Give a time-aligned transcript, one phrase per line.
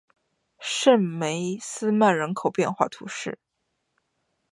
[0.59, 3.37] 圣梅斯曼人口变化图示